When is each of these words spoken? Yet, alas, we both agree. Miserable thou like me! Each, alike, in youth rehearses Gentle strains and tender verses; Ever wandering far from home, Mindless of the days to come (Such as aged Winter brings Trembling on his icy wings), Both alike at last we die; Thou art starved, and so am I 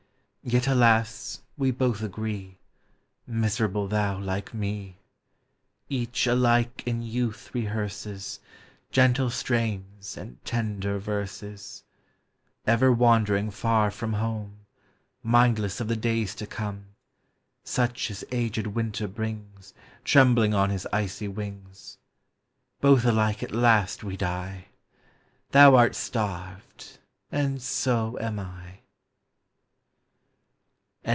Yet, 0.43 0.67
alas, 0.67 1.41
we 1.55 1.69
both 1.69 2.01
agree. 2.01 2.57
Miserable 3.27 3.87
thou 3.87 4.17
like 4.17 4.55
me! 4.55 4.97
Each, 5.87 6.25
alike, 6.25 6.81
in 6.87 7.03
youth 7.03 7.51
rehearses 7.53 8.39
Gentle 8.91 9.29
strains 9.29 10.17
and 10.17 10.43
tender 10.43 10.97
verses; 10.97 11.83
Ever 12.65 12.91
wandering 12.91 13.51
far 13.51 13.91
from 13.91 14.13
home, 14.13 14.65
Mindless 15.21 15.79
of 15.79 15.87
the 15.87 15.95
days 15.95 16.33
to 16.35 16.47
come 16.47 16.85
(Such 17.63 18.09
as 18.09 18.23
aged 18.31 18.65
Winter 18.65 19.07
brings 19.07 19.75
Trembling 20.03 20.55
on 20.55 20.71
his 20.71 20.87
icy 20.91 21.27
wings), 21.27 21.99
Both 22.81 23.05
alike 23.05 23.43
at 23.43 23.51
last 23.51 24.03
we 24.03 24.17
die; 24.17 24.69
Thou 25.51 25.75
art 25.75 25.93
starved, 25.93 26.97
and 27.31 27.61
so 27.61 28.17
am 28.19 28.39
I 28.39 28.79